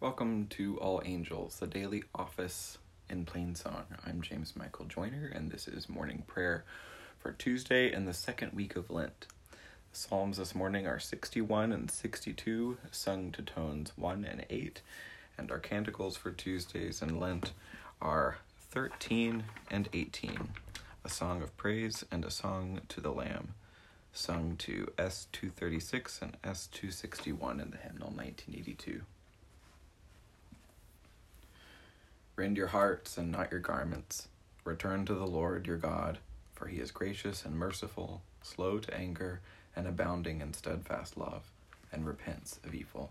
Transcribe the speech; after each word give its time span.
Welcome 0.00 0.46
to 0.52 0.78
All 0.78 1.02
Angels, 1.04 1.58
the 1.58 1.66
daily 1.66 2.04
office 2.14 2.78
in 3.10 3.26
plain 3.26 3.54
song. 3.54 3.84
I'm 4.06 4.22
James 4.22 4.56
Michael 4.56 4.86
Joyner, 4.86 5.30
and 5.34 5.50
this 5.50 5.68
is 5.68 5.90
morning 5.90 6.24
prayer 6.26 6.64
for 7.18 7.32
Tuesday 7.32 7.92
in 7.92 8.06
the 8.06 8.14
second 8.14 8.54
week 8.54 8.76
of 8.76 8.88
Lent. 8.88 9.26
The 9.50 9.98
Psalms 9.98 10.38
this 10.38 10.54
morning 10.54 10.86
are 10.86 10.98
61 10.98 11.70
and 11.70 11.90
62, 11.90 12.78
sung 12.90 13.30
to 13.32 13.42
tones 13.42 13.92
1 13.96 14.24
and 14.24 14.46
8, 14.48 14.80
and 15.36 15.50
our 15.50 15.58
canticles 15.58 16.16
for 16.16 16.30
Tuesdays 16.30 17.02
in 17.02 17.20
Lent 17.20 17.52
are 18.00 18.38
13 18.70 19.44
and 19.70 19.90
18, 19.92 20.48
a 21.04 21.10
song 21.10 21.42
of 21.42 21.54
praise 21.58 22.06
and 22.10 22.24
a 22.24 22.30
song 22.30 22.80
to 22.88 23.02
the 23.02 23.12
Lamb, 23.12 23.52
sung 24.14 24.56
to 24.60 24.90
S236 24.96 26.22
and 26.22 26.40
S261 26.40 27.62
in 27.62 27.70
the 27.70 27.76
hymnal 27.76 28.08
1982. 28.08 29.02
Rend 32.40 32.56
your 32.56 32.68
hearts 32.68 33.18
and 33.18 33.30
not 33.30 33.50
your 33.50 33.60
garments. 33.60 34.28
Return 34.64 35.04
to 35.04 35.12
the 35.12 35.26
Lord 35.26 35.66
your 35.66 35.76
God, 35.76 36.16
for 36.54 36.68
he 36.68 36.78
is 36.78 36.90
gracious 36.90 37.44
and 37.44 37.54
merciful, 37.54 38.22
slow 38.40 38.78
to 38.78 38.96
anger, 38.96 39.42
and 39.76 39.86
abounding 39.86 40.40
in 40.40 40.54
steadfast 40.54 41.18
love, 41.18 41.50
and 41.92 42.06
repents 42.06 42.58
of 42.64 42.74
evil. 42.74 43.10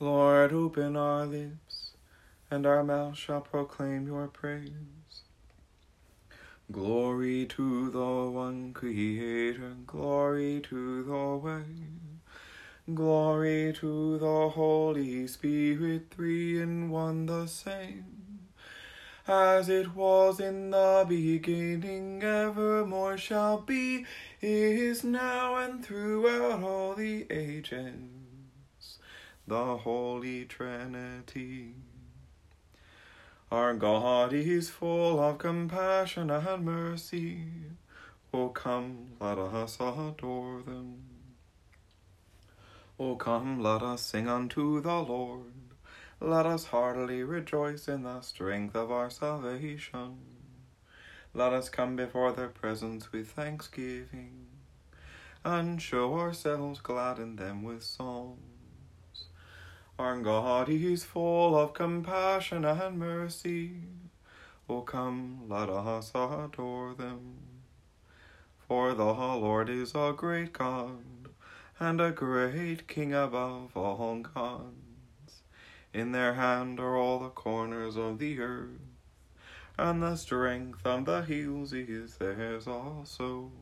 Lord, 0.00 0.54
open 0.54 0.96
our 0.96 1.26
lips, 1.26 1.61
and 2.52 2.66
our 2.66 2.84
mouth 2.84 3.16
shall 3.16 3.40
proclaim 3.40 4.06
your 4.06 4.28
praise. 4.28 5.22
Glory 6.70 7.46
to 7.46 7.90
the 7.90 8.30
one 8.30 8.74
Creator, 8.74 9.76
glory 9.86 10.60
to 10.68 11.02
the 11.02 11.36
way, 11.36 11.64
glory 12.94 13.72
to 13.80 14.18
the 14.18 14.50
Holy 14.50 15.26
Spirit, 15.26 16.08
three 16.10 16.60
in 16.60 16.90
one 16.90 17.24
the 17.24 17.46
same. 17.46 18.40
As 19.26 19.70
it 19.70 19.94
was 19.94 20.38
in 20.38 20.72
the 20.72 21.06
beginning, 21.08 22.22
evermore 22.22 23.16
shall 23.16 23.62
be, 23.62 24.04
is 24.42 25.02
now, 25.02 25.56
and 25.56 25.82
throughout 25.82 26.62
all 26.62 26.94
the 26.94 27.26
ages 27.30 28.98
the 29.46 29.76
Holy 29.78 30.44
Trinity. 30.44 31.91
Our 33.52 33.74
God 33.74 34.32
is 34.32 34.70
full 34.70 35.20
of 35.20 35.36
compassion 35.36 36.30
and 36.30 36.64
mercy. 36.64 37.44
O 38.32 38.48
come, 38.48 39.08
let 39.20 39.36
us 39.36 39.76
adore 39.78 40.62
them. 40.62 41.02
O 42.98 43.16
come, 43.16 43.62
let 43.62 43.82
us 43.82 44.00
sing 44.00 44.26
unto 44.26 44.80
the 44.80 44.94
Lord. 44.94 45.52
Let 46.18 46.46
us 46.46 46.64
heartily 46.64 47.22
rejoice 47.24 47.88
in 47.88 48.04
the 48.04 48.22
strength 48.22 48.74
of 48.74 48.90
our 48.90 49.10
salvation. 49.10 50.16
Let 51.34 51.52
us 51.52 51.68
come 51.68 51.94
before 51.94 52.32
their 52.32 52.48
presence 52.48 53.12
with 53.12 53.32
thanksgiving, 53.32 54.46
and 55.44 55.82
show 55.82 56.14
ourselves 56.14 56.80
glad 56.80 57.18
in 57.18 57.36
them 57.36 57.62
with 57.62 57.82
songs. 57.82 58.51
Our 60.02 60.18
God 60.18 60.68
is 60.68 61.04
full 61.04 61.56
of 61.56 61.74
compassion 61.74 62.64
and 62.64 62.98
mercy. 62.98 63.70
O 64.68 64.80
come, 64.80 65.44
let 65.48 65.68
us 65.68 66.10
adore 66.12 66.92
them. 66.94 67.36
For 68.66 68.94
the 68.94 69.04
Lord 69.04 69.70
is 69.70 69.94
a 69.94 70.12
great 70.16 70.52
God, 70.54 71.28
and 71.78 72.00
a 72.00 72.10
great 72.10 72.88
King 72.88 73.14
above 73.14 73.76
all 73.76 74.18
gods. 74.18 75.42
In 75.94 76.10
their 76.10 76.34
hand 76.34 76.80
are 76.80 76.96
all 76.96 77.20
the 77.20 77.28
corners 77.28 77.96
of 77.96 78.18
the 78.18 78.40
earth, 78.40 78.80
and 79.78 80.02
the 80.02 80.16
strength 80.16 80.84
of 80.84 81.04
the 81.04 81.22
hills 81.22 81.72
is 81.72 82.16
theirs 82.16 82.66
also. 82.66 83.52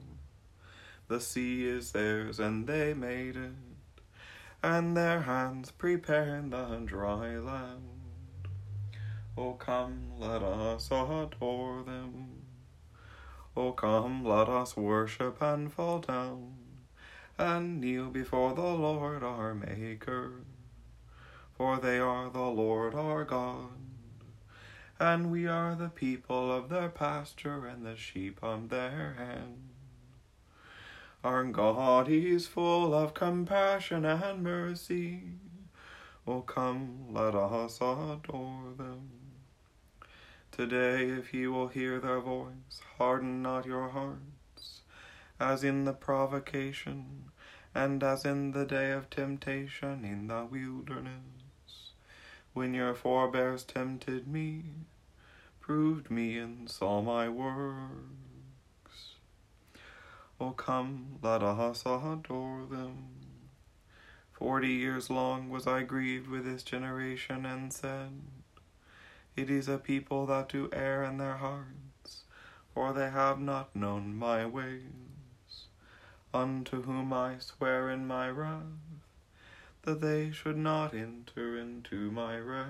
The 1.06 1.20
sea 1.20 1.68
is 1.68 1.92
theirs, 1.92 2.40
and 2.40 2.66
they 2.66 2.94
made 2.94 3.36
it 3.36 3.69
and 4.62 4.96
their 4.96 5.22
hands 5.22 5.70
preparing 5.70 6.50
the 6.50 6.82
dry 6.84 7.38
land. 7.38 7.88
O 9.36 9.54
come, 9.54 10.12
let 10.18 10.42
us 10.42 10.88
adore 10.90 11.82
them. 11.82 12.42
O 13.56 13.72
come, 13.72 14.24
let 14.24 14.48
us 14.48 14.76
worship 14.76 15.40
and 15.40 15.72
fall 15.72 16.00
down, 16.00 16.54
and 17.38 17.80
kneel 17.80 18.10
before 18.10 18.54
the 18.54 18.60
Lord 18.60 19.22
our 19.22 19.54
Maker. 19.54 20.44
For 21.56 21.78
they 21.78 21.98
are 21.98 22.28
the 22.28 22.40
Lord 22.40 22.94
our 22.94 23.24
God, 23.24 23.70
and 24.98 25.30
we 25.30 25.46
are 25.46 25.74
the 25.74 25.88
people 25.88 26.52
of 26.52 26.68
their 26.68 26.90
pasture 26.90 27.66
and 27.66 27.84
the 27.84 27.96
sheep 27.96 28.38
of 28.42 28.68
their 28.68 29.14
hand. 29.18 29.69
Our 31.22 31.44
God 31.44 32.08
is 32.08 32.46
full 32.46 32.94
of 32.94 33.12
compassion 33.12 34.06
and 34.06 34.42
mercy. 34.42 35.20
Oh, 36.26 36.40
come, 36.40 37.12
let 37.12 37.34
us 37.34 37.76
adore 37.76 38.72
them. 38.78 39.10
Today, 40.50 41.10
if 41.10 41.34
ye 41.34 41.46
will 41.46 41.68
hear 41.68 42.00
their 42.00 42.20
voice, 42.20 42.80
harden 42.96 43.42
not 43.42 43.66
your 43.66 43.90
hearts, 43.90 44.80
as 45.38 45.62
in 45.62 45.84
the 45.84 45.92
provocation, 45.92 47.24
and 47.74 48.02
as 48.02 48.24
in 48.24 48.52
the 48.52 48.64
day 48.64 48.90
of 48.90 49.10
temptation 49.10 50.06
in 50.06 50.28
the 50.28 50.46
wilderness, 50.46 51.92
when 52.54 52.72
your 52.72 52.94
forebears 52.94 53.62
tempted 53.64 54.26
me, 54.26 54.64
proved 55.60 56.10
me, 56.10 56.38
and 56.38 56.70
saw 56.70 57.02
my 57.02 57.28
word. 57.28 58.29
Oh, 60.42 60.52
come, 60.52 61.18
let 61.20 61.42
us 61.42 61.82
adore 61.84 62.64
them. 62.64 63.08
Forty 64.32 64.68
years 64.68 65.10
long 65.10 65.50
was 65.50 65.66
I 65.66 65.82
grieved 65.82 66.28
with 66.28 66.46
this 66.46 66.62
generation, 66.62 67.44
and 67.44 67.70
said, 67.70 68.22
It 69.36 69.50
is 69.50 69.68
a 69.68 69.76
people 69.76 70.24
that 70.26 70.48
do 70.48 70.70
err 70.72 71.04
in 71.04 71.18
their 71.18 71.36
hearts, 71.36 72.22
for 72.72 72.94
they 72.94 73.10
have 73.10 73.38
not 73.38 73.76
known 73.76 74.14
my 74.16 74.46
ways. 74.46 75.66
Unto 76.32 76.84
whom 76.84 77.12
I 77.12 77.34
swear 77.38 77.90
in 77.90 78.06
my 78.06 78.30
wrath, 78.30 78.62
that 79.82 80.00
they 80.00 80.30
should 80.30 80.56
not 80.56 80.94
enter 80.94 81.58
into 81.58 82.10
my 82.10 82.38
rest. 82.38 82.64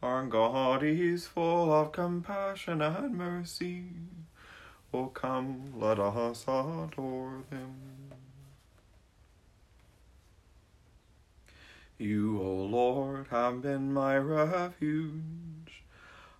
Our 0.00 0.26
God 0.26 0.84
is 0.84 1.26
full 1.26 1.72
of 1.72 1.90
compassion 1.90 2.80
and 2.80 3.16
mercy 3.16 3.86
O 4.92 5.08
come, 5.08 5.74
let 5.78 5.98
us 5.98 6.44
adore 6.44 7.42
them. 7.50 7.74
You, 11.98 12.40
O 12.40 12.54
Lord, 12.64 13.26
have 13.30 13.60
been 13.60 13.92
my 13.92 14.16
refuge, 14.16 15.82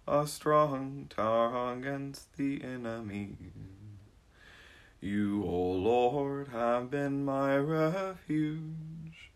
a 0.06 0.26
strong 0.26 1.10
tower 1.10 1.74
against 1.74 2.36
the 2.36 2.62
enemy. 2.64 3.36
You, 5.00 5.44
O 5.44 5.72
Lord, 5.72 6.48
have 6.48 6.90
been 6.90 7.24
my 7.24 7.56
refuge, 7.56 9.30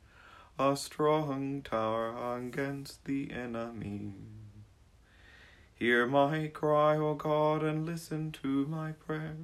a 0.58 0.76
strong 0.76 1.62
tower 1.62 2.38
against 2.38 3.04
the 3.04 3.30
enemy. 3.30 4.14
Hear 5.82 6.06
my 6.06 6.46
cry, 6.46 6.96
O 6.96 7.14
God, 7.14 7.64
and 7.64 7.84
listen 7.84 8.30
to 8.40 8.66
my 8.66 8.92
prayer. 8.92 9.34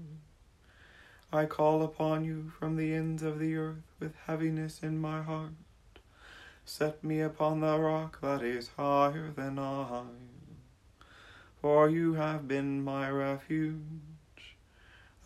I 1.32 1.46
call 1.46 1.82
upon 1.82 2.24
you 2.24 2.52
from 2.56 2.76
the 2.76 2.94
ends 2.94 3.24
of 3.24 3.40
the 3.40 3.56
earth 3.56 3.82
with 3.98 4.14
heaviness 4.28 4.78
in 4.80 5.00
my 5.00 5.20
heart. 5.20 5.54
Set 6.64 7.02
me 7.02 7.20
upon 7.22 7.58
the 7.58 7.76
rock 7.76 8.20
that 8.20 8.42
is 8.42 8.70
higher 8.76 9.32
than 9.34 9.58
I. 9.58 10.04
For 11.60 11.88
you 11.88 12.14
have 12.14 12.46
been 12.46 12.84
my 12.84 13.10
refuge, 13.10 14.54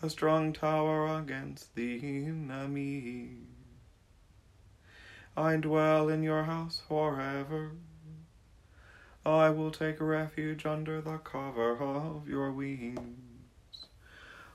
a 0.00 0.08
strong 0.08 0.54
tower 0.54 1.18
against 1.18 1.74
the 1.74 2.00
enemy. 2.02 3.36
I 5.36 5.56
dwell 5.56 6.08
in 6.08 6.22
your 6.22 6.44
house 6.44 6.80
forever. 6.88 7.72
I 9.24 9.50
will 9.50 9.70
take 9.70 10.00
refuge 10.00 10.66
under 10.66 11.00
the 11.00 11.18
cover 11.18 11.76
of 11.80 12.28
your 12.28 12.50
wings. 12.50 13.86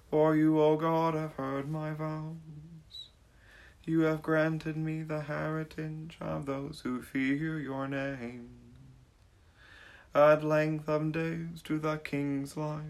For 0.09 0.35
you, 0.35 0.59
O 0.59 0.75
God, 0.75 1.13
have 1.13 1.33
heard 1.33 1.69
my 1.69 1.93
vows. 1.93 2.35
You 3.85 4.01
have 4.01 4.21
granted 4.21 4.75
me 4.75 5.03
the 5.03 5.21
heritage 5.21 6.17
of 6.19 6.45
those 6.45 6.81
who 6.81 7.01
fear 7.01 7.57
your 7.59 7.87
name. 7.87 8.49
Add 10.13 10.43
length 10.43 10.89
of 10.89 11.13
days 11.13 11.61
to 11.63 11.79
the 11.79 11.97
king's 11.97 12.57
life, 12.57 12.81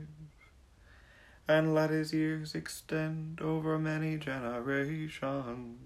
and 1.48 1.76
let 1.76 1.92
his 1.92 2.14
years 2.14 2.56
extend 2.56 3.40
over 3.40 3.78
many 3.78 4.18
generations. 4.18 5.78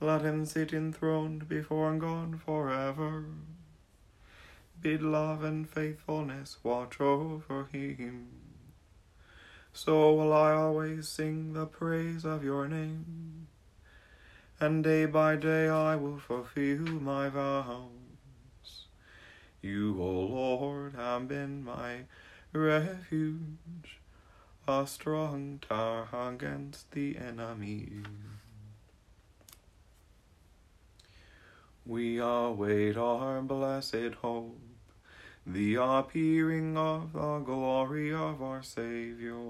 Let 0.00 0.22
him 0.22 0.46
sit 0.46 0.72
enthroned 0.72 1.48
before 1.48 1.94
God 1.96 2.40
forever. 2.40 3.26
Bid 4.82 5.00
love 5.00 5.44
and 5.44 5.70
faithfulness 5.70 6.56
watch 6.64 7.00
over 7.00 7.68
him. 7.70 8.26
So 9.72 10.12
will 10.12 10.32
I 10.32 10.54
always 10.54 11.06
sing 11.08 11.52
the 11.52 11.66
praise 11.66 12.24
of 12.24 12.42
your 12.42 12.66
name, 12.66 13.46
and 14.58 14.82
day 14.82 15.06
by 15.06 15.36
day 15.36 15.68
I 15.68 15.94
will 15.94 16.18
fulfill 16.18 16.80
my 16.80 17.28
vows. 17.28 18.86
You, 19.60 20.02
O 20.02 20.10
Lord, 20.10 20.96
have 20.96 21.28
been 21.28 21.62
my 21.62 22.06
refuge, 22.52 24.00
a 24.66 24.84
strong 24.88 25.60
tower 25.68 26.08
against 26.12 26.90
the 26.90 27.18
enemy. 27.18 28.02
We 31.86 32.18
await 32.18 32.96
our 32.96 33.40
blessed 33.42 34.14
hope 34.20 34.71
the 35.44 35.74
appearing 35.74 36.76
of 36.76 37.12
the 37.12 37.38
glory 37.40 38.12
of 38.12 38.40
our 38.40 38.62
Savior. 38.62 39.40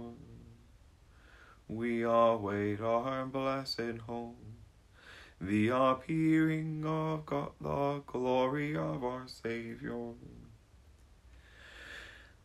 We 1.69 2.03
await 2.03 2.81
our 2.81 3.27
blessed 3.27 3.99
hope, 4.07 4.39
the 5.39 5.69
appearing 5.69 6.85
of 6.87 7.27
God, 7.27 7.51
the 7.61 8.03
glory 8.07 8.75
of 8.75 9.05
our 9.05 9.27
Savior. 9.27 10.15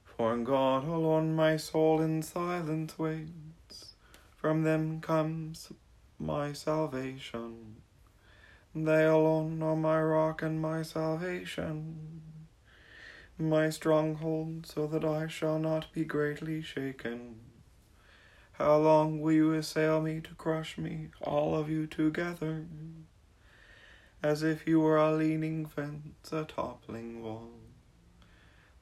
For 0.03 0.35
God 0.37 0.83
alone 0.85 1.33
my 1.33 1.55
soul 1.55 2.01
in 2.01 2.21
silence 2.23 2.99
waits, 2.99 3.95
from 4.35 4.63
them 4.63 4.99
comes 4.99 5.71
my 6.19 6.51
salvation. 6.51 7.77
They 8.75 9.05
alone 9.05 9.63
are 9.63 9.75
my 9.75 10.01
rock 10.01 10.41
and 10.41 10.61
my 10.61 10.83
salvation 10.83 12.26
my 13.39 13.69
stronghold, 13.69 14.65
so 14.65 14.87
that 14.87 15.05
I 15.05 15.27
shall 15.27 15.59
not 15.59 15.91
be 15.93 16.03
greatly 16.03 16.61
shaken. 16.61 17.35
How 18.53 18.77
long 18.77 19.21
will 19.21 19.33
you 19.33 19.53
assail 19.53 20.01
me 20.01 20.19
to 20.21 20.33
crush 20.33 20.77
me, 20.77 21.09
all 21.21 21.55
of 21.55 21.69
you 21.69 21.85
together? 21.85 22.65
As 24.23 24.41
if 24.41 24.67
you 24.67 24.79
were 24.79 24.97
a 24.97 25.13
leaning 25.13 25.67
fence, 25.67 26.31
a 26.31 26.43
toppling 26.43 27.21
wall. 27.21 27.51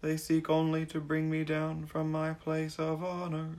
They 0.02 0.16
seek 0.16 0.50
only 0.50 0.86
to 0.86 1.02
bring 1.02 1.30
me 1.30 1.44
down 1.44 1.88
from 1.88 2.12
my 2.12 2.34
place 2.34 2.80
of 2.80 3.04
honor. 3.04 3.56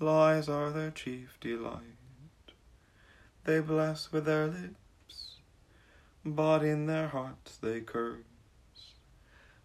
Lies 0.00 0.48
are 0.48 0.70
their 0.70 0.90
chief 0.90 1.38
delight. 1.40 1.82
They 3.44 3.60
bless 3.60 4.10
with 4.10 4.24
their 4.24 4.46
lips, 4.46 5.36
but 6.24 6.64
in 6.64 6.86
their 6.86 7.08
hearts 7.08 7.58
they 7.58 7.80
curse. 7.80 8.29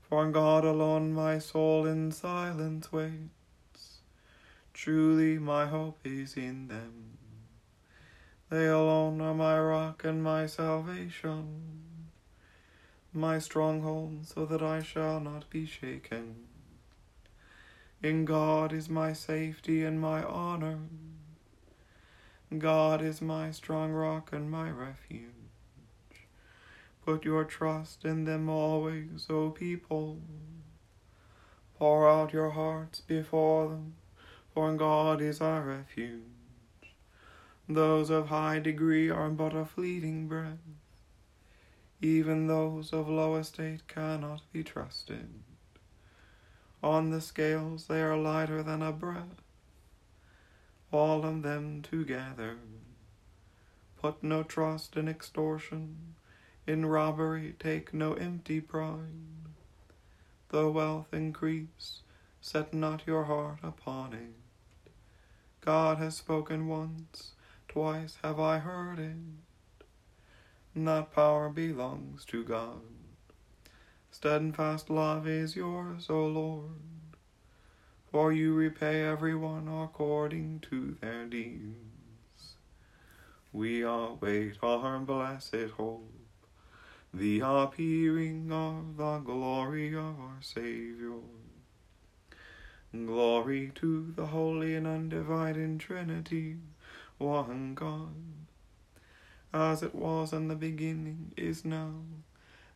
For 0.09 0.29
God 0.29 0.63
alone 0.63 1.13
my 1.13 1.39
soul 1.39 1.87
in 1.87 2.11
silence 2.11 2.91
waits. 2.91 4.01
Truly 4.71 5.39
my 5.39 5.65
hope 5.65 5.97
is 6.03 6.37
in 6.37 6.67
them. 6.67 7.17
They 8.49 8.67
alone 8.67 9.19
are 9.21 9.33
my 9.33 9.59
rock 9.59 10.03
and 10.03 10.21
my 10.21 10.45
salvation, 10.45 11.81
my 13.11 13.39
stronghold, 13.39 14.27
so 14.27 14.45
that 14.45 14.61
I 14.61 14.83
shall 14.83 15.19
not 15.19 15.49
be 15.49 15.65
shaken. 15.65 16.35
In 18.03 18.25
God 18.25 18.71
is 18.71 18.87
my 18.87 19.11
safety 19.13 19.83
and 19.83 19.99
my 19.99 20.21
honor. 20.23 20.77
God 22.55 23.01
is 23.01 23.21
my 23.21 23.49
strong 23.49 23.91
rock 23.91 24.31
and 24.31 24.51
my 24.51 24.69
refuge. 24.69 25.34
Put 27.05 27.23
your 27.23 27.43
trust 27.43 28.03
in 28.03 28.23
them 28.25 28.49
always, 28.49 29.27
O 29.29 29.51
people. 29.51 30.21
Pour 31.77 32.09
out 32.09 32.33
your 32.33 32.49
hearts 32.49 33.01
before 33.01 33.69
them, 33.69 33.93
for 34.51 34.73
God 34.73 35.21
is 35.21 35.39
our 35.39 35.61
refuge. 35.61 36.23
Those 37.69 38.09
of 38.09 38.29
high 38.29 38.57
degree 38.57 39.07
are 39.11 39.29
but 39.29 39.55
a 39.55 39.65
fleeting 39.65 40.27
breath. 40.27 40.57
Even 42.01 42.47
those 42.47 42.91
of 42.91 43.07
low 43.07 43.35
estate 43.35 43.87
cannot 43.87 44.41
be 44.51 44.63
trusted. 44.63 45.29
On 46.81 47.11
the 47.11 47.21
scales 47.21 47.85
they 47.85 48.01
are 48.01 48.17
lighter 48.17 48.63
than 48.63 48.81
a 48.81 48.91
breath. 48.91 49.43
All 50.91 51.23
of 51.23 51.43
them 51.43 51.83
together. 51.83 52.57
Put 54.01 54.23
no 54.23 54.41
trust 54.41 54.97
in 54.97 55.07
extortion 55.07 56.15
in 56.67 56.85
robbery 56.85 57.55
take 57.59 57.93
no 57.93 58.13
empty 58.13 58.59
pride. 58.59 59.49
Though 60.49 60.71
wealth 60.71 61.13
increase, 61.13 62.01
set 62.41 62.73
not 62.73 63.05
your 63.05 63.25
heart 63.25 63.59
upon 63.61 64.13
it. 64.13 64.91
God 65.61 65.97
has 65.97 66.15
spoken 66.15 66.67
once, 66.67 67.31
twice 67.67 68.17
have 68.23 68.39
I 68.39 68.59
heard 68.59 68.99
it. 68.99 69.15
That 70.75 71.11
power 71.11 71.49
belongs 71.49 72.25
to 72.25 72.43
God. 72.43 72.81
Steadfast 74.11 74.89
love 74.89 75.27
is 75.27 75.55
yours, 75.55 76.07
O 76.09 76.25
Lord, 76.25 76.71
for 78.11 78.31
you 78.31 78.53
repay 78.53 79.03
everyone 79.03 79.67
according 79.67 80.61
to 80.69 80.97
their 81.01 81.25
deeds. 81.25 82.55
We 83.51 83.83
await 83.83 84.57
our 84.61 84.99
blessed 84.99 85.71
hope 85.77 86.24
the 87.15 87.39
appearing 87.39 88.51
of 88.51 88.97
the 88.97 89.19
glory 89.19 89.95
of 89.95 90.19
our 90.19 90.37
Savior. 90.41 91.13
Glory 92.91 93.71
to 93.75 94.11
the 94.17 94.25
holy 94.25 94.75
and 94.75 94.85
undivided 94.85 95.79
Trinity, 95.79 96.57
one 97.17 97.73
God, 97.73 98.15
as 99.53 99.81
it 99.81 99.95
was 99.95 100.33
in 100.33 100.49
the 100.49 100.55
beginning, 100.55 101.31
is 101.37 101.63
now, 101.63 101.93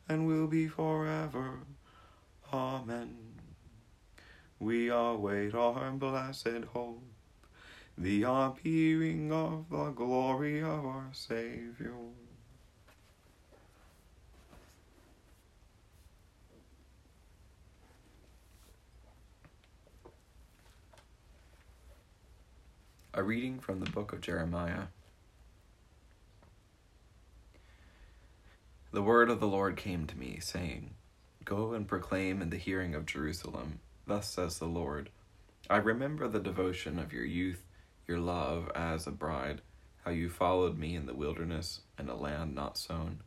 and 0.08 0.26
will 0.26 0.48
be 0.48 0.70
forever. 0.70 1.60
Amen. 2.54 3.18
We 4.58 4.88
await 4.88 5.54
our 5.54 5.92
blessed 5.92 6.64
hope, 6.72 7.04
the 7.98 8.24
appearing 8.24 9.34
of 9.34 9.70
the 9.70 9.90
glory 9.90 10.62
of 10.62 10.86
our 10.86 11.10
Savior. 11.12 11.92
A 23.20 23.22
reading 23.22 23.60
from 23.60 23.82
the 23.82 23.92
book 23.92 24.14
of 24.14 24.22
Jeremiah. 24.22 24.84
The 28.94 29.02
word 29.02 29.30
of 29.30 29.42
the 29.42 29.46
Lord 29.46 29.76
came 29.76 30.08
to 30.08 30.18
me, 30.18 30.40
saying, 30.42 30.92
Go 31.44 31.74
and 31.74 31.86
proclaim 31.86 32.42
in 32.42 32.50
the 32.50 32.56
hearing 32.56 32.96
of 32.96 33.06
Jerusalem, 33.06 33.82
Thus 34.08 34.30
says 34.30 34.58
the 34.58 34.68
Lord, 34.68 35.10
I 35.70 35.76
remember 35.76 36.30
the 36.30 36.40
devotion 36.40 36.98
of 36.98 37.12
your 37.12 37.26
youth, 37.26 37.62
your 38.08 38.20
love 38.20 38.72
as 38.74 39.06
a 39.06 39.12
bride, 39.12 39.60
how 40.06 40.12
you 40.12 40.30
followed 40.30 40.78
me 40.78 40.96
in 40.96 41.06
the 41.06 41.14
wilderness 41.14 41.82
and 41.98 42.10
a 42.10 42.16
land 42.16 42.56
not 42.56 42.78
sown. 42.78 43.20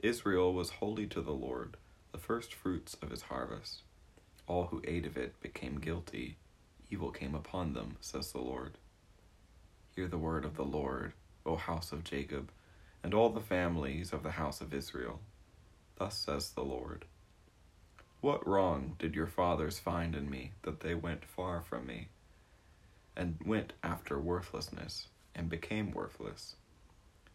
Israel 0.00 0.52
was 0.52 0.68
holy 0.68 1.06
to 1.06 1.22
the 1.22 1.32
Lord, 1.32 1.78
the 2.12 2.18
first 2.18 2.52
fruits 2.52 2.94
of 3.00 3.10
his 3.10 3.22
harvest. 3.22 3.84
All 4.46 4.66
who 4.66 4.82
ate 4.86 5.06
of 5.06 5.16
it 5.16 5.40
became 5.40 5.80
guilty. 5.80 6.36
Evil 6.90 7.10
came 7.10 7.34
upon 7.34 7.72
them, 7.72 7.96
says 8.02 8.30
the 8.30 8.42
Lord. 8.42 8.76
Hear 9.96 10.08
the 10.08 10.18
word 10.18 10.44
of 10.44 10.56
the 10.56 10.64
Lord, 10.64 11.12
O 11.46 11.54
house 11.54 11.92
of 11.92 12.02
Jacob, 12.02 12.50
and 13.04 13.14
all 13.14 13.30
the 13.30 13.40
families 13.40 14.12
of 14.12 14.24
the 14.24 14.32
house 14.32 14.60
of 14.60 14.74
Israel. 14.74 15.20
Thus 15.96 16.16
says 16.16 16.50
the 16.50 16.64
Lord 16.64 17.04
What 18.20 18.44
wrong 18.44 18.96
did 18.98 19.14
your 19.14 19.28
fathers 19.28 19.78
find 19.78 20.16
in 20.16 20.28
me 20.28 20.50
that 20.62 20.80
they 20.80 20.96
went 20.96 21.24
far 21.24 21.60
from 21.60 21.86
me, 21.86 22.08
and 23.14 23.38
went 23.46 23.72
after 23.84 24.18
worthlessness, 24.18 25.06
and 25.32 25.48
became 25.48 25.92
worthless? 25.92 26.56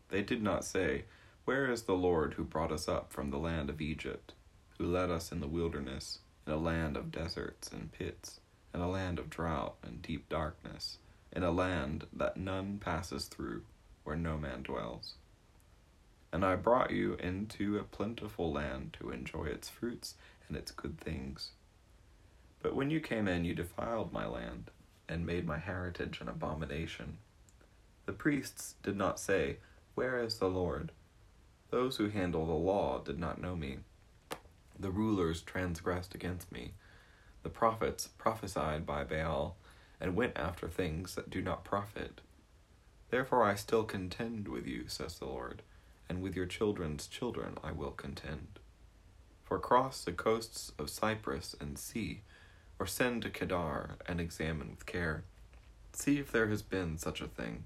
They 0.10 0.22
did 0.22 0.44
not 0.44 0.66
say, 0.66 1.06
Where 1.46 1.72
is 1.72 1.84
the 1.84 1.94
Lord 1.94 2.34
who 2.34 2.44
brought 2.44 2.74
us 2.74 2.90
up 2.90 3.14
from 3.14 3.30
the 3.30 3.38
land 3.38 3.70
of 3.70 3.80
Egypt, 3.80 4.34
who 4.78 4.86
led 4.86 5.10
us 5.10 5.32
in 5.32 5.40
the 5.40 5.48
wilderness, 5.48 6.20
in 6.46 6.52
a 6.52 6.58
land 6.58 6.98
of 6.98 7.10
deserts 7.10 7.72
and 7.72 7.94
pits, 7.94 8.42
in 8.74 8.82
a 8.82 8.90
land 8.90 9.18
of 9.18 9.30
drought 9.30 9.76
and 9.82 10.02
deep 10.02 10.28
darkness? 10.28 10.98
In 11.32 11.44
a 11.44 11.52
land 11.52 12.06
that 12.14 12.38
none 12.38 12.80
passes 12.80 13.26
through, 13.26 13.64
where 14.04 14.16
no 14.16 14.38
man 14.38 14.64
dwells. 14.64 15.14
And 16.32 16.46
I 16.46 16.56
brought 16.56 16.92
you 16.92 17.16
into 17.16 17.78
a 17.78 17.84
plentiful 17.84 18.52
land 18.52 18.96
to 19.00 19.12
enjoy 19.12 19.46
its 19.46 19.70
fruits 19.70 20.16
and 20.48 20.56
its 20.56 20.72
good 20.72 21.00
things. 21.00 21.52
But 22.62 22.76
when 22.76 22.90
you 22.92 23.00
came 23.00 23.28
in, 23.28 23.46
you 23.46 23.56
defiled 23.56 24.12
my 24.12 24.28
land 24.28 24.72
and 25.08 25.26
made 25.26 25.46
my 25.46 25.58
heritage 25.58 26.22
an 26.22 26.30
abomination. 26.30 27.18
The 28.06 28.14
priests 28.14 28.76
did 28.84 28.96
not 28.96 29.20
say, 29.20 29.58
Where 29.96 30.22
is 30.22 30.38
the 30.38 30.50
Lord? 30.50 30.92
Those 31.72 31.98
who 31.98 32.10
handle 32.10 32.46
the 32.46 32.54
law 32.54 33.00
did 33.00 33.20
not 33.20 33.42
know 33.42 33.56
me. 33.56 33.80
The 34.80 34.92
rulers 34.92 35.42
transgressed 35.42 36.16
against 36.16 36.52
me. 36.52 36.74
The 37.44 37.50
prophets 37.50 38.08
prophesied 38.18 38.86
by 38.86 39.04
Baal 39.04 39.58
and 40.00 40.16
went 40.16 40.38
after 40.38 40.68
things 40.68 41.16
that 41.16 41.30
do 41.30 41.42
not 41.42 41.64
profit. 41.64 42.22
Therefore 43.10 43.44
I 43.44 43.56
still 43.56 43.84
contend 43.84 44.48
with 44.48 44.68
you, 44.68 44.86
says 44.88 45.20
the 45.20 45.26
Lord, 45.26 45.62
and 46.08 46.22
with 46.22 46.36
your 46.36 46.46
children's 46.46 47.08
children 47.08 47.58
I 47.64 47.72
will 47.72 47.92
contend. 47.92 48.60
For 49.44 49.60
cross 49.60 50.04
the 50.04 50.12
coasts 50.12 50.72
of 50.78 50.90
Cyprus 50.90 51.56
and 51.60 51.78
see, 51.78 52.22
or 52.78 52.86
send 52.86 53.24
to 53.24 53.30
Kedar 53.30 53.98
and 54.08 54.22
examine 54.22 54.70
with 54.70 54.86
care. 54.86 55.24
See 55.92 56.20
if 56.20 56.32
there 56.32 56.48
has 56.48 56.62
been 56.62 56.98
such 56.98 57.20
a 57.20 57.28
thing. 57.28 57.66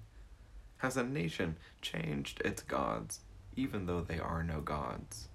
Has 0.78 0.98
a 0.98 1.04
nation 1.04 1.58
changed 1.82 2.42
its 2.42 2.63
gods, 2.63 3.20
even 3.56 3.86
though 3.86 4.02
they 4.02 4.20
are 4.20 4.44
no 4.44 4.60
gods? 4.62 5.28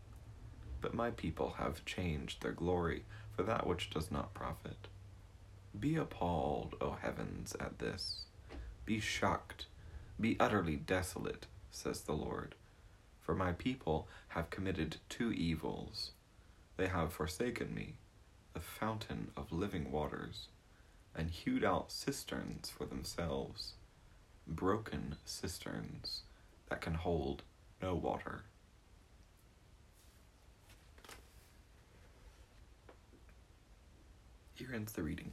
But 0.81 0.95
my 0.95 1.11
people 1.11 1.55
have 1.59 1.85
changed 1.85 2.43
their 2.43 2.52
glory 2.52 3.05
for 3.37 3.43
that 3.45 3.67
which 3.67 3.90
does 3.90 4.11
not 4.11 4.35
profit. 4.35 4.88
Be 5.78 5.97
appalled, 5.97 6.75
O 6.80 6.92
heavens, 7.00 7.54
at 7.61 7.78
this. 7.78 8.23
Be 8.85 8.99
shocked, 8.99 9.66
be 10.20 10.37
utterly 10.40 10.76
desolate, 10.76 11.47
says 11.70 12.00
the 12.00 12.14
Lord. 12.14 12.54
For 13.20 13.35
my 13.35 13.52
people 13.52 14.08
have 14.28 14.50
committed 14.50 14.97
two 15.08 15.32
evils. 15.32 16.12
They 16.76 16.87
have 16.88 17.12
forsaken 17.12 17.75
me, 17.75 17.94
the 18.54 18.61
fountain 18.61 19.30
of 19.37 19.52
living 19.52 19.92
waters, 19.92 20.49
and 21.14 21.30
hewed 21.30 21.64
out 21.64 21.92
cisterns 21.92 22.70
for 22.70 22.87
themselves, 22.87 23.75
broken 24.47 25.16
cisterns 25.25 26.23
that 26.70 26.80
can 26.80 26.94
hold 26.94 27.42
no 27.82 27.94
water. 27.94 28.42
Here 34.54 34.70
ends 34.75 34.92
the 34.92 35.02
reading. 35.02 35.32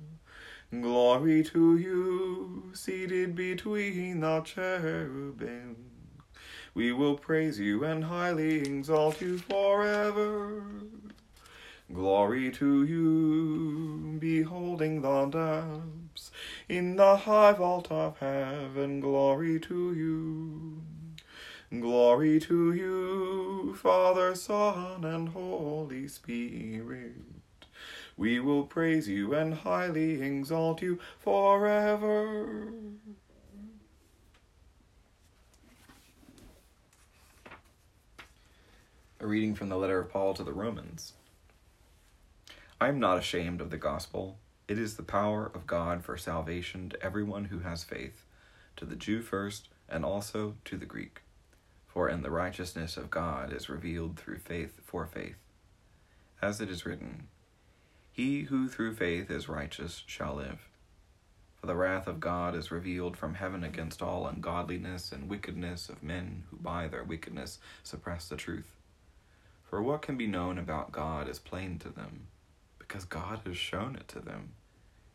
Glory 0.79 1.43
to 1.43 1.77
you, 1.77 2.71
seated 2.73 3.35
between 3.35 4.21
the 4.21 4.39
cherubim. 4.39 5.75
We 6.73 6.93
will 6.93 7.17
praise 7.17 7.59
you 7.59 7.83
and 7.83 8.05
highly 8.05 8.61
exalt 8.61 9.19
you 9.19 9.37
forever. 9.37 10.63
Glory 11.91 12.51
to 12.51 12.85
you, 12.85 14.17
beholding 14.17 15.01
the 15.01 15.25
depths 15.25 16.31
in 16.69 16.95
the 16.95 17.17
high 17.17 17.51
vault 17.51 17.91
of 17.91 18.17
heaven. 18.19 19.01
Glory 19.01 19.59
to 19.59 19.93
you. 19.93 20.81
Glory 21.81 22.39
to 22.39 22.71
you, 22.71 23.75
Father, 23.75 24.35
Son, 24.35 25.03
and 25.03 25.29
Holy 25.29 26.07
Spirit. 26.07 27.40
We 28.21 28.39
will 28.39 28.65
praise 28.65 29.07
you 29.07 29.33
and 29.33 29.51
highly 29.51 30.21
exalt 30.21 30.83
you 30.83 30.99
forever. 31.17 32.71
A 39.19 39.25
reading 39.25 39.55
from 39.55 39.69
the 39.69 39.75
letter 39.75 39.97
of 39.97 40.11
Paul 40.11 40.35
to 40.35 40.43
the 40.43 40.53
Romans. 40.53 41.13
I 42.79 42.89
am 42.89 42.99
not 42.99 43.17
ashamed 43.17 43.59
of 43.59 43.71
the 43.71 43.77
gospel. 43.77 44.37
It 44.67 44.77
is 44.77 44.97
the 44.97 45.01
power 45.01 45.51
of 45.55 45.65
God 45.65 46.05
for 46.05 46.15
salvation 46.15 46.89
to 46.89 47.03
everyone 47.03 47.45
who 47.45 47.61
has 47.61 47.83
faith, 47.83 48.23
to 48.77 48.85
the 48.85 48.95
Jew 48.95 49.23
first, 49.23 49.67
and 49.89 50.05
also 50.05 50.57
to 50.65 50.77
the 50.77 50.85
Greek. 50.85 51.23
For 51.87 52.07
in 52.07 52.21
the 52.21 52.29
righteousness 52.29 52.97
of 52.97 53.09
God 53.09 53.51
is 53.51 53.67
revealed 53.67 54.19
through 54.19 54.37
faith 54.37 54.79
for 54.83 55.07
faith. 55.07 55.37
As 56.39 56.61
it 56.61 56.69
is 56.69 56.85
written, 56.85 57.29
He 58.11 58.43
who 58.43 58.67
through 58.67 58.95
faith 58.95 59.31
is 59.31 59.47
righteous 59.47 60.03
shall 60.05 60.35
live. 60.35 60.67
For 61.55 61.67
the 61.67 61.75
wrath 61.75 62.07
of 62.07 62.19
God 62.19 62.55
is 62.55 62.71
revealed 62.71 63.15
from 63.15 63.35
heaven 63.35 63.63
against 63.63 64.01
all 64.01 64.27
ungodliness 64.27 65.11
and 65.11 65.29
wickedness 65.29 65.87
of 65.87 66.03
men 66.03 66.43
who 66.49 66.57
by 66.57 66.87
their 66.87 67.03
wickedness 67.03 67.59
suppress 67.83 68.27
the 68.27 68.35
truth. 68.35 68.75
For 69.63 69.81
what 69.81 70.01
can 70.01 70.17
be 70.17 70.27
known 70.27 70.57
about 70.57 70.91
God 70.91 71.29
is 71.29 71.39
plain 71.39 71.79
to 71.79 71.89
them, 71.89 72.27
because 72.79 73.05
God 73.05 73.41
has 73.45 73.55
shown 73.55 73.95
it 73.95 74.09
to 74.09 74.19
them. 74.19 74.53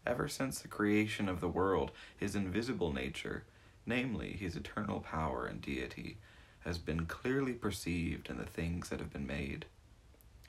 Ever 0.07 0.29
since 0.29 0.61
the 0.61 0.69
creation 0.69 1.29
of 1.29 1.41
the 1.41 1.49
world, 1.49 1.91
his 2.17 2.35
invisible 2.35 2.93
nature, 2.93 3.45
namely 3.85 4.33
his 4.33 4.57
eternal 4.57 5.00
power 5.00 5.45
and 5.47 5.61
deity, 5.61 6.17
has 6.61 6.79
been 6.79 7.05
clearly 7.05 7.53
perceived 7.53 8.31
in 8.31 8.38
the 8.38 8.47
things 8.47 8.88
that 8.88 9.00
have 9.00 9.12
been 9.12 9.26
made. 9.26 9.67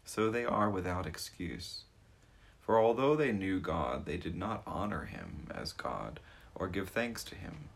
So 0.06 0.30
they 0.30 0.46
are 0.46 0.70
without 0.70 1.06
excuse. 1.06 1.84
For 2.68 2.78
although 2.78 3.16
they 3.16 3.32
knew 3.32 3.62
God, 3.62 4.06
they 4.06 4.18
did 4.18 4.36
not 4.36 4.62
honor 4.68 5.06
him 5.06 5.48
as 5.56 5.72
God 5.72 6.20
or 6.54 6.68
give 6.68 6.90
thanks 6.90 7.24
to 7.24 7.36
him. 7.36 7.70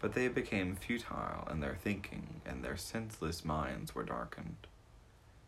But 0.00 0.12
they 0.12 0.28
became 0.28 0.76
futile 0.76 1.48
in 1.50 1.60
their 1.60 1.76
thinking, 1.76 2.42
and 2.44 2.62
their 2.62 2.76
senseless 2.76 3.42
minds 3.42 3.94
were 3.94 4.04
darkened. 4.04 4.66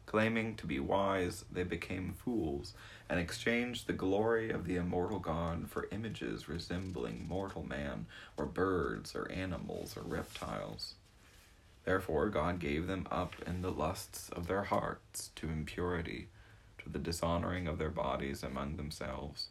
Claiming 0.07 0.57
to 0.57 0.67
be 0.67 0.81
wise, 0.81 1.45
they 1.53 1.63
became 1.63 2.15
fools 2.15 2.73
and 3.09 3.21
exchanged 3.21 3.87
the 3.87 3.93
glory 3.93 4.51
of 4.51 4.65
the 4.67 4.77
immortal 4.77 5.19
God 5.19 5.69
for 5.69 5.87
images 5.93 6.49
resembling 6.49 7.29
mortal 7.29 7.63
man, 7.63 8.07
or 8.39 8.47
birds, 8.47 9.15
or 9.15 9.31
animals, 9.31 9.95
or 9.95 10.03
reptiles. 10.03 10.95
Therefore, 11.85 12.31
God 12.31 12.59
gave 12.59 12.87
them 12.87 13.07
up 13.11 13.35
in 13.47 13.61
the 13.61 13.71
lusts 13.71 14.31
of 14.31 14.47
their 14.47 14.65
hearts 14.65 15.33
to 15.37 15.51
impurity, 15.51 16.29
the 16.93 16.99
dishonoring 16.99 17.67
of 17.67 17.79
their 17.79 17.91
bodies 17.91 18.43
among 18.43 18.77
themselves, 18.77 19.49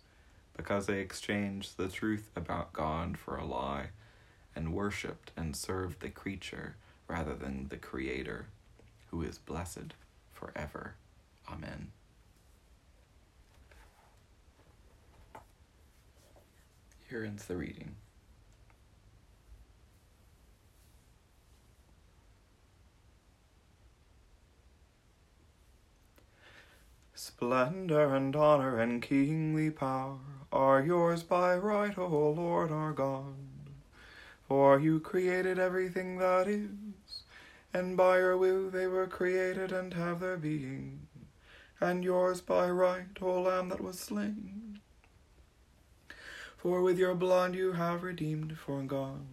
because 0.56 0.86
they 0.86 1.00
exchanged 1.00 1.78
the 1.78 1.88
truth 1.88 2.30
about 2.36 2.74
God 2.74 3.18
for 3.18 3.38
a 3.38 3.46
lie, 3.46 3.88
and 4.56 4.74
worshipped 4.74 5.32
and 5.38 5.56
served 5.56 6.02
the 6.02 6.10
creature 6.10 6.76
rather 7.08 7.36
than 7.36 7.68
the 7.70 7.78
Creator, 7.78 8.48
who 9.10 9.22
is 9.22 9.38
blessed 9.38 9.94
forever. 10.34 10.96
Amen. 11.52 11.92
Here 17.10 17.24
ends 17.24 17.46
the 17.46 17.56
reading. 17.56 17.96
Splendor 27.40 28.16
and 28.16 28.36
honor 28.36 28.80
and 28.80 29.02
kingly 29.02 29.72
power 29.72 30.20
are 30.52 30.82
yours 30.82 31.24
by 31.24 31.56
right, 31.56 31.98
O 31.98 32.06
Lord 32.06 32.70
our 32.70 32.92
God. 32.92 33.38
For 34.46 34.78
you 34.78 35.00
created 35.00 35.58
everything 35.58 36.18
that 36.18 36.50
is 36.50 37.24
and 37.74 37.96
by 37.96 38.18
your 38.18 38.36
will 38.36 38.70
they 38.70 38.88
were 38.88 39.08
created 39.08 39.72
and 39.72 39.94
have 39.94 40.20
their 40.20 40.36
being, 40.36 41.08
and 41.80 42.04
yours 42.04 42.42
by 42.42 42.70
right, 42.70 43.18
O 43.22 43.44
Lamb 43.44 43.70
that 43.70 43.80
was 43.80 43.98
slain. 43.98 44.82
For 46.58 46.82
with 46.82 47.00
your 47.00 47.16
blood 47.16 47.56
you 47.56 47.72
have 47.72 48.04
redeemed 48.04 48.58
for 48.58 48.84
God 48.84 49.26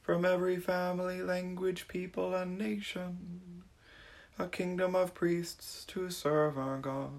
from 0.00 0.24
every 0.24 0.58
family, 0.58 1.20
language, 1.20 1.86
people, 1.86 2.34
and 2.34 2.56
nation, 2.56 3.49
a 4.40 4.48
kingdom 4.48 4.96
of 4.96 5.12
priests 5.12 5.84
to 5.84 6.08
serve 6.08 6.56
our 6.56 6.78
God. 6.78 7.10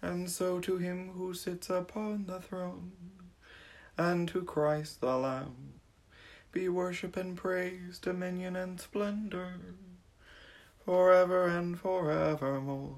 And 0.00 0.30
so 0.30 0.58
to 0.60 0.78
him 0.78 1.10
who 1.10 1.34
sits 1.34 1.68
upon 1.68 2.24
the 2.24 2.40
throne, 2.40 2.92
and 3.98 4.26
to 4.28 4.42
Christ 4.42 5.02
the 5.02 5.18
Lamb, 5.18 5.74
be 6.50 6.66
worship 6.70 7.14
and 7.18 7.36
praise, 7.36 7.98
dominion 7.98 8.56
and 8.56 8.80
splendor, 8.80 9.52
forever 10.82 11.46
and 11.46 11.78
forevermore. 11.78 12.96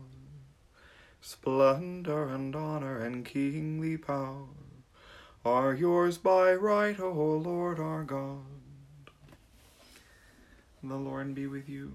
Splendor 1.20 2.28
and 2.28 2.54
honor 2.54 3.00
and 3.00 3.24
kingly 3.24 3.96
power 3.96 4.46
are 5.44 5.74
yours 5.74 6.16
by 6.16 6.54
right, 6.54 7.00
O 7.00 7.10
Lord 7.10 7.80
our 7.80 8.04
God. 8.04 8.44
The 10.84 10.94
Lord 10.94 11.34
be 11.34 11.48
with 11.48 11.68
you. 11.68 11.94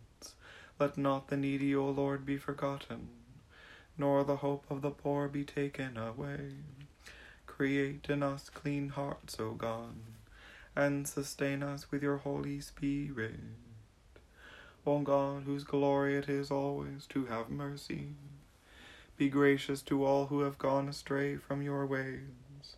Let 0.81 0.97
not 0.97 1.27
the 1.27 1.37
needy, 1.37 1.75
O 1.75 1.91
Lord, 1.91 2.25
be 2.25 2.37
forgotten, 2.37 3.09
nor 3.99 4.23
the 4.23 4.37
hope 4.37 4.65
of 4.67 4.81
the 4.81 4.89
poor 4.89 5.27
be 5.27 5.43
taken 5.43 5.95
away. 5.95 6.53
Create 7.45 8.09
in 8.09 8.23
us 8.23 8.49
clean 8.49 8.89
hearts, 8.89 9.39
O 9.39 9.51
God, 9.51 9.93
and 10.75 11.07
sustain 11.07 11.61
us 11.61 11.91
with 11.91 12.01
your 12.01 12.17
Holy 12.17 12.59
Spirit. 12.61 13.35
O 14.83 15.01
God, 15.01 15.43
whose 15.43 15.63
glory 15.63 16.17
it 16.17 16.27
is 16.27 16.49
always 16.49 17.05
to 17.09 17.25
have 17.25 17.51
mercy, 17.51 18.15
be 19.17 19.29
gracious 19.29 19.83
to 19.83 20.03
all 20.03 20.25
who 20.25 20.39
have 20.39 20.57
gone 20.57 20.89
astray 20.89 21.35
from 21.35 21.61
your 21.61 21.85
ways 21.85 22.75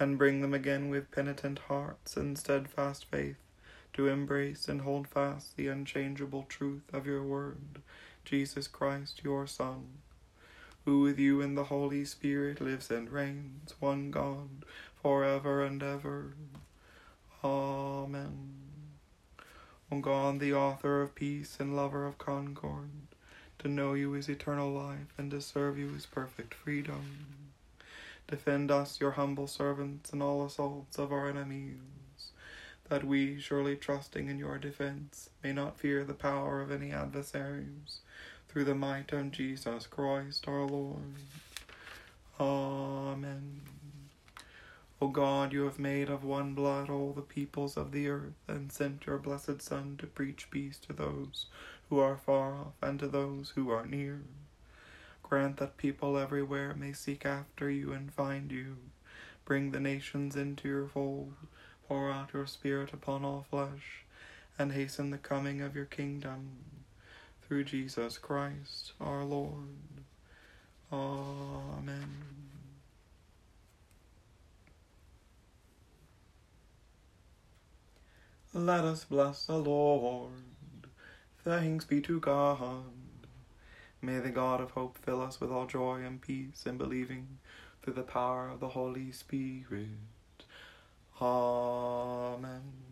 and 0.00 0.16
bring 0.16 0.40
them 0.40 0.54
again 0.54 0.88
with 0.88 1.10
penitent 1.10 1.58
hearts 1.68 2.16
and 2.16 2.38
steadfast 2.38 3.04
faith 3.04 3.45
to 3.96 4.08
embrace 4.08 4.68
and 4.68 4.82
hold 4.82 5.08
fast 5.08 5.56
the 5.56 5.68
unchangeable 5.68 6.44
truth 6.50 6.82
of 6.92 7.06
your 7.06 7.22
word, 7.22 7.80
Jesus 8.26 8.68
Christ, 8.68 9.22
your 9.24 9.46
Son, 9.46 9.86
who 10.84 11.00
with 11.00 11.18
you 11.18 11.40
in 11.40 11.54
the 11.54 11.64
Holy 11.64 12.04
Spirit 12.04 12.60
lives 12.60 12.90
and 12.90 13.08
reigns, 13.08 13.74
one 13.80 14.10
God, 14.10 14.66
for 15.02 15.24
ever 15.24 15.64
and 15.64 15.82
ever. 15.82 16.34
Amen. 17.42 18.50
O 19.90 20.00
God, 20.00 20.40
the 20.40 20.52
author 20.52 21.00
of 21.00 21.14
peace 21.14 21.56
and 21.58 21.74
lover 21.74 22.06
of 22.06 22.18
concord, 22.18 22.90
to 23.60 23.68
know 23.68 23.94
you 23.94 24.12
is 24.12 24.28
eternal 24.28 24.70
life, 24.70 25.14
and 25.16 25.30
to 25.30 25.40
serve 25.40 25.78
you 25.78 25.94
is 25.96 26.04
perfect 26.04 26.52
freedom. 26.52 27.24
Defend 28.28 28.70
us, 28.70 29.00
your 29.00 29.12
humble 29.12 29.46
servants, 29.46 30.12
in 30.12 30.20
all 30.20 30.44
assaults 30.44 30.98
of 30.98 31.12
our 31.12 31.30
enemies, 31.30 31.78
that 32.88 33.04
we, 33.04 33.40
surely 33.40 33.76
trusting 33.76 34.28
in 34.28 34.38
your 34.38 34.58
defense, 34.58 35.30
may 35.42 35.52
not 35.52 35.78
fear 35.78 36.04
the 36.04 36.14
power 36.14 36.60
of 36.60 36.70
any 36.70 36.92
adversaries, 36.92 38.00
through 38.48 38.64
the 38.64 38.74
might 38.74 39.12
of 39.12 39.32
Jesus 39.32 39.86
Christ 39.86 40.46
our 40.48 40.64
Lord. 40.64 41.14
Amen. 42.38 43.60
O 45.00 45.08
God, 45.08 45.52
you 45.52 45.64
have 45.64 45.78
made 45.78 46.08
of 46.08 46.24
one 46.24 46.54
blood 46.54 46.88
all 46.88 47.12
the 47.12 47.20
peoples 47.20 47.76
of 47.76 47.92
the 47.92 48.08
earth, 48.08 48.32
and 48.48 48.72
sent 48.72 49.06
your 49.06 49.18
blessed 49.18 49.60
Son 49.60 49.96
to 49.98 50.06
preach 50.06 50.50
peace 50.50 50.78
to 50.78 50.92
those 50.94 51.46
who 51.90 51.98
are 51.98 52.16
far 52.16 52.54
off 52.54 52.72
and 52.80 52.98
to 53.00 53.06
those 53.06 53.50
who 53.50 53.70
are 53.70 53.86
near. 53.86 54.22
Grant 55.22 55.58
that 55.58 55.76
people 55.76 56.16
everywhere 56.16 56.74
may 56.74 56.92
seek 56.92 57.26
after 57.26 57.68
you 57.68 57.92
and 57.92 58.12
find 58.12 58.50
you. 58.50 58.76
Bring 59.44 59.72
the 59.72 59.80
nations 59.80 60.34
into 60.34 60.68
your 60.68 60.86
fold. 60.86 61.34
Pour 61.88 62.10
out 62.10 62.32
your 62.32 62.46
Spirit 62.46 62.92
upon 62.92 63.24
all 63.24 63.46
flesh, 63.48 64.04
and 64.58 64.72
hasten 64.72 65.10
the 65.10 65.18
coming 65.18 65.60
of 65.60 65.76
your 65.76 65.84
kingdom. 65.84 66.48
Through 67.46 67.64
Jesus 67.64 68.18
Christ 68.18 68.92
our 69.00 69.22
Lord. 69.22 70.02
Amen. 70.92 72.36
Let 78.52 78.84
us 78.84 79.04
bless 79.04 79.46
the 79.46 79.58
Lord. 79.58 80.32
Thanks 81.44 81.84
be 81.84 82.00
to 82.00 82.18
God. 82.18 82.84
May 84.02 84.18
the 84.18 84.30
God 84.30 84.60
of 84.60 84.72
hope 84.72 84.98
fill 84.98 85.20
us 85.20 85.40
with 85.40 85.52
all 85.52 85.66
joy 85.66 86.02
and 86.02 86.20
peace 86.20 86.64
in 86.66 86.78
believing 86.78 87.38
through 87.82 87.94
the 87.94 88.02
power 88.02 88.48
of 88.48 88.60
the 88.60 88.68
Holy 88.68 89.12
Spirit. 89.12 90.15
Amen. 91.20 92.85